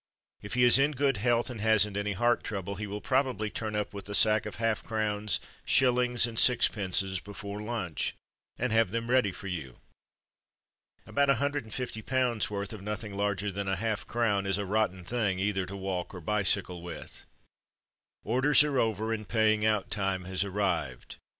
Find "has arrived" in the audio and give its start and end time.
20.23-21.17